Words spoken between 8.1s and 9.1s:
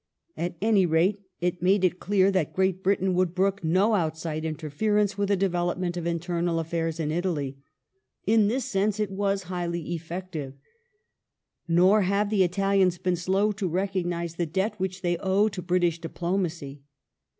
In this sense